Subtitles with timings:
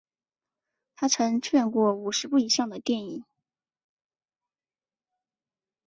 [0.95, 3.23] 他曾出演过五十部以上的电影。